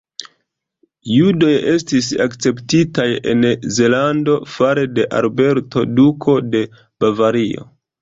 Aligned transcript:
Judoj 1.15 1.51
estis 1.73 2.07
akceptitaj 2.25 3.07
en 3.35 3.47
Zelando 3.77 4.41
fare 4.57 4.89
de 4.97 5.09
Alberto, 5.23 5.89
Duko 6.03 6.41
de 6.53 6.69
Bavario. 7.01 7.73